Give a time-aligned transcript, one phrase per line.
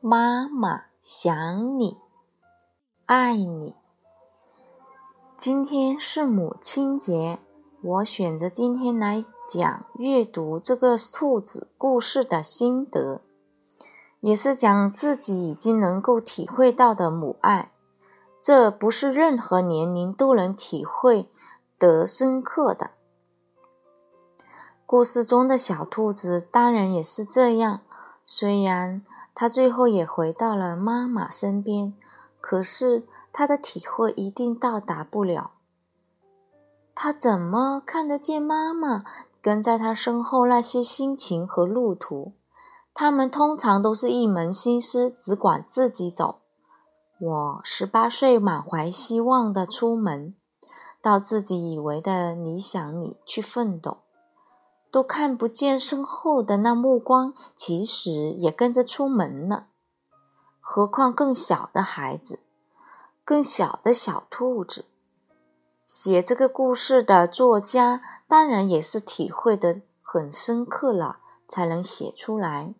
[0.00, 1.96] 妈妈想你，
[3.06, 3.74] 爱你。
[5.36, 7.40] 今天是母亲节，
[7.82, 13.22] 我选择今天来讲阅读这个兔子故事的心得，
[14.20, 17.72] 也是讲自己已经能够体会到的母爱。
[18.40, 21.28] 这不是任何年龄都能体会
[21.76, 22.92] 得深刻的。
[24.86, 27.80] 故事中的小兔子当然也是这样，
[28.24, 29.02] 虽然
[29.38, 31.94] 他最后也回到了妈妈身边，
[32.40, 33.04] 可是。
[33.30, 35.52] 他的体会一定到达不了。
[36.92, 39.04] 他怎么看得见妈妈
[39.40, 42.32] 跟在他身后那些心情和路途？
[42.92, 46.40] 他们通常都是一门心思，只管自己走。
[47.20, 50.34] 我十八岁，满怀希望的出门，
[51.00, 53.98] 到自己以为的理想里去奋斗，
[54.90, 59.68] 都看不见身后的那目光，其实也跟着出门了。
[60.60, 62.40] 何况更小的孩子。
[63.24, 64.86] 更小的小兔子，
[65.86, 72.74] 写这个故事的作家当然也是体会的很深刻了，才能写出来。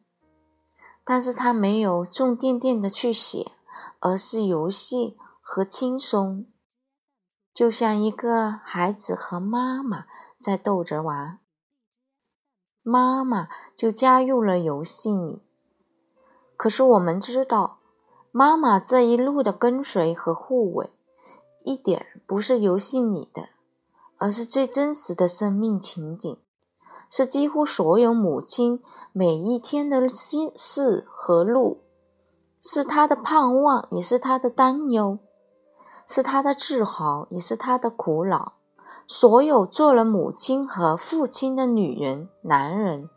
[1.05, 3.53] 但是他没有重甸甸的去写，
[4.00, 6.47] 而是游戏和轻松，
[7.53, 10.06] 就像一个孩子和妈妈
[10.41, 11.39] 在逗着玩，
[12.89, 15.42] 妈妈就加入了游戏里。
[16.56, 17.77] 可是我们知道。
[18.31, 20.91] 妈妈这一路的跟随和护卫，
[21.64, 23.48] 一点不是游戏里的，
[24.19, 26.36] 而是最真实的生命情景，
[27.11, 28.81] 是几乎所有母亲
[29.12, 31.81] 每一天的心事和路，
[32.61, 35.19] 是她的盼望，也是她的担忧，
[36.06, 38.58] 是她的自豪，也是她的苦恼。
[39.11, 43.09] 所有做了母亲和父亲的女人、男人，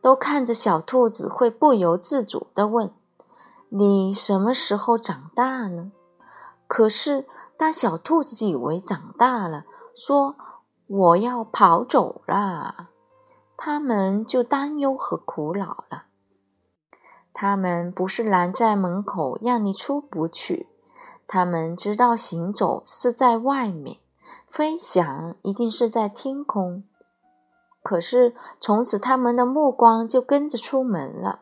[0.00, 2.94] 都看着小兔子，会不由自主地问。
[3.68, 5.90] 你什么时候长大呢？
[6.68, 7.26] 可是
[7.56, 10.36] 当小兔子以为长大了，说
[10.86, 12.90] 我要跑走了，
[13.56, 16.04] 他们就担忧和苦恼了。
[17.32, 20.68] 他们不是拦在门口让你出不去，
[21.26, 23.98] 他们知道行走是在外面，
[24.48, 26.84] 飞翔一定是在天空。
[27.82, 31.40] 可是从此他们的目光就跟着出门了。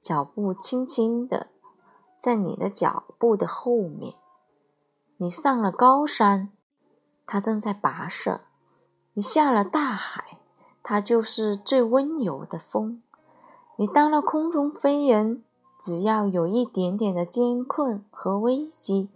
[0.00, 1.48] 脚步轻轻的，
[2.20, 4.14] 在你的脚步的后面。
[5.16, 6.52] 你上了高山，
[7.26, 8.42] 它正在跋涉；
[9.14, 10.38] 你下了大海，
[10.82, 13.02] 它就是最温柔的风。
[13.76, 15.42] 你当了空中飞人，
[15.80, 19.10] 只要有一点点的艰困和危机，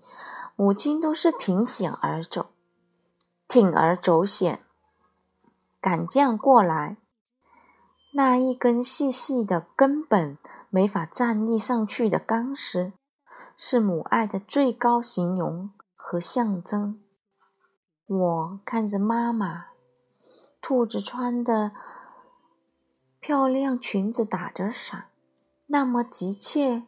[0.57, 2.47] 母亲都是挺险而走，
[3.51, 4.63] 铤而走险，
[5.81, 6.97] 赶将过来。
[8.15, 10.39] 那一根细细的根本。
[10.73, 12.93] 没法站立上去的钢丝，
[13.57, 17.03] 是母爱的最高形容和象征。
[18.07, 19.71] 我看着妈妈，
[20.61, 21.73] 兔子穿的
[23.19, 25.07] 漂亮裙子打着伞，
[25.67, 26.85] 那么急切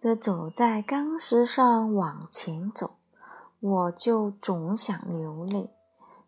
[0.00, 2.94] 的走在钢丝上往前走，
[3.58, 5.74] 我就总想流泪。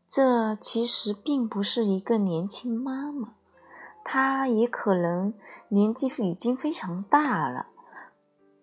[0.09, 3.35] 这其实并不是一个年轻妈妈。
[4.05, 5.35] 她也可能
[5.69, 7.71] 年纪已经非常大了，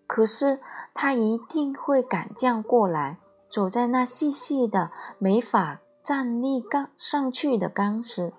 [0.06, 0.60] 可是
[0.94, 3.18] 她一定会赶将过来，
[3.50, 8.32] 走在那细细的、没法站立钢上去的钢丝。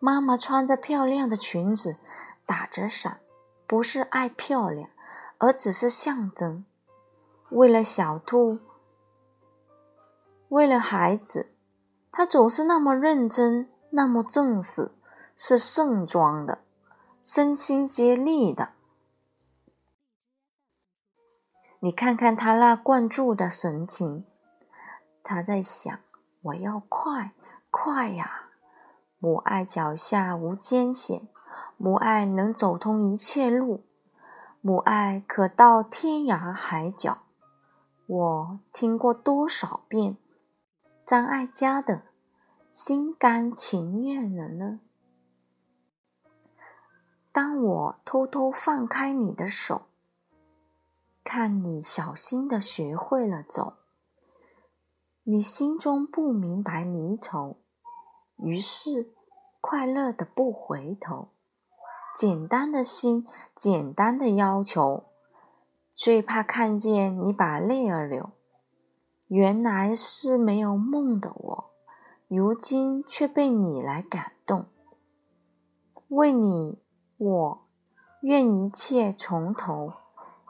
[0.00, 1.96] 妈妈穿着漂亮的裙子，
[2.44, 3.20] 打着伞，
[3.66, 4.90] 不是爱漂亮，
[5.38, 6.64] 而只是象征。
[7.50, 8.58] 为了小兔，
[10.48, 11.50] 为了孩子，
[12.18, 14.90] 他总是那么认真，那么正式。
[15.36, 16.58] 是盛装的，
[17.22, 18.70] 身心皆力的。
[21.78, 24.24] 你看看他那灌注的神情，
[25.22, 25.96] 他在想：
[26.42, 27.34] 我要快
[27.70, 28.48] 快呀！
[29.20, 31.28] 母爱脚下无艰险，
[31.76, 33.84] 母爱能走通一切路，
[34.60, 37.18] 母爱可到天涯海角。
[38.08, 40.16] 我听过多少遍
[41.06, 41.94] 张艾嘉的
[42.80, 44.78] 《心甘情愿》了呢？
[47.32, 49.86] 当我偷偷放开你的手，
[51.24, 53.78] 看你小心的学会了走，
[55.24, 57.56] 你心中不明白离愁，
[58.36, 59.12] 于是
[59.60, 61.30] 快乐的不回头。
[62.14, 63.26] 简单的心，
[63.56, 65.06] 简单的要求，
[65.92, 68.30] 最怕看见你把泪儿流。
[69.26, 71.67] 原来是没有梦的我，
[72.28, 74.66] 如今却被你来感动，
[76.08, 76.78] 为你。
[77.16, 77.66] 我
[78.20, 79.94] 愿一切从头，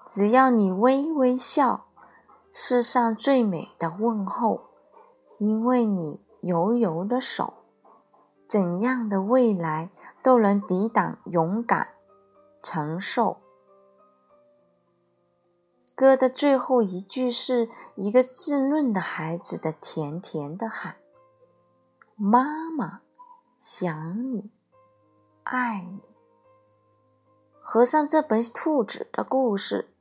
[0.07, 1.87] 只要你微微笑，
[2.53, 4.65] 世上最美的问候，
[5.39, 7.55] 因为你柔柔的手，
[8.47, 9.89] 怎样的未来
[10.23, 11.89] 都能抵挡，勇敢
[12.63, 13.39] 承受。
[15.95, 20.97] 歌的最后一句是一个稚嫩的孩子的甜甜的喊
[22.21, 23.03] ：“妈妈，
[23.59, 24.51] 想你，
[25.45, 26.01] 爱你。”
[27.63, 29.95] 合上这本兔子的故事，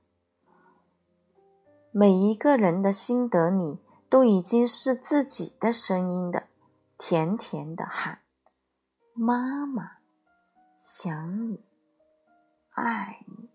[1.92, 3.80] 每一个人的心得里
[4.10, 6.48] 都已经是自己的声音的，
[6.98, 8.22] 甜甜的喊
[9.14, 9.98] ：“妈妈，
[10.80, 11.64] 想你，
[12.72, 13.50] 爱你。”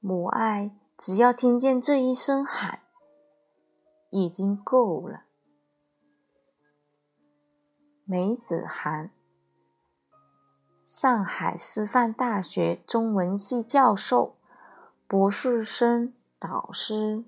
[0.00, 2.80] 母爱只要听见这一声喊，
[4.08, 5.24] 已经够了。
[8.06, 9.10] 梅子涵，
[10.84, 14.36] 上海师范大学中文系教授、
[15.06, 17.24] 博士生导师。